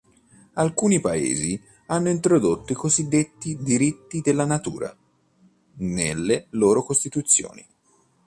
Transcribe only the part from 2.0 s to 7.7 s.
introdotto i cosiddetti "Diritti della Natura" nelle loro Costituzioni.